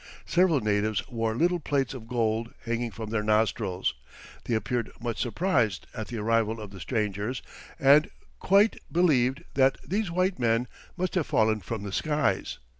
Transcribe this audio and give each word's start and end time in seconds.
Several 0.25 0.61
natives 0.61 1.07
wore 1.09 1.35
little 1.35 1.59
plates 1.59 1.93
of 1.93 2.07
gold 2.07 2.51
hanging 2.65 2.89
from 2.89 3.11
their 3.11 3.21
nostrils; 3.21 3.93
they 4.45 4.55
appeared 4.55 4.89
much 4.99 5.19
surprised 5.21 5.85
at 5.93 6.07
the 6.07 6.17
arrival 6.17 6.59
of 6.59 6.71
the 6.71 6.79
strangers, 6.79 7.43
and 7.77 8.09
quite 8.39 8.77
believed 8.91 9.43
that 9.53 9.77
these 9.87 10.09
white 10.09 10.39
men 10.39 10.67
must 10.97 11.13
have 11.13 11.27
fallen 11.27 11.59
from 11.59 11.83
the 11.83 11.91
skies. 11.91 12.57